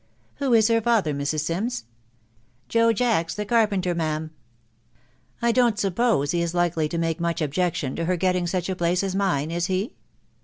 [0.37, 1.41] "Who is her father, Mrs.
[1.41, 1.83] Sims?
[2.05, 2.15] *—"
[2.69, 4.31] Joe Jacks the car penter, ma'am/' <€
[5.43, 8.75] I don't suppose he is likely to make much objection to her getting such a
[8.75, 9.93] place as mine, is he